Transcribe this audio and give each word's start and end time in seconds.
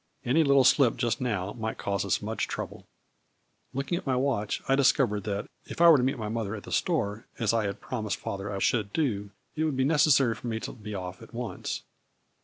Any 0.25 0.43
little 0.43 0.63
slip 0.63 0.97
just 0.97 1.21
now 1.21 1.53
might 1.53 1.77
cause 1.77 2.03
us 2.05 2.23
much 2.23 2.47
trouble." 2.47 2.87
Looking 3.71 3.99
at 3.99 4.07
my 4.07 4.15
watch 4.15 4.59
I 4.67 4.73
discovered 4.75 5.25
that 5.25 5.47
if 5.65 5.79
I 5.79 5.89
were 5.89 5.97
to 5.97 6.01
meet 6.01 6.17
my 6.17 6.27
mother 6.27 6.55
at 6.55 6.63
the 6.63 6.71
store, 6.71 7.27
as 7.37 7.53
I 7.53 7.67
had 7.67 7.81
promised 7.81 8.17
father 8.17 8.51
I 8.51 8.57
should 8.57 8.93
do, 8.93 9.29
it 9.55 9.63
would 9.63 9.77
be 9.77 9.85
neces 9.85 10.13
sary 10.13 10.33
for 10.33 10.47
me 10.47 10.59
to 10.61 10.73
be 10.73 10.95
off 10.95 11.21
at 11.21 11.35
once. 11.35 11.83